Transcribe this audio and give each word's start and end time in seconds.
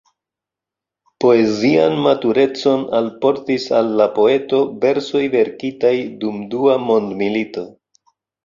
Poezian 1.25 1.97
maturecon 2.07 2.87
alportis 3.01 3.67
al 3.81 3.93
la 4.01 4.07
poeto 4.17 4.63
versoj 4.87 5.23
verkitaj 5.37 5.95
dum 6.25 6.45
Dua 6.55 6.83
mondmilito. 6.91 7.69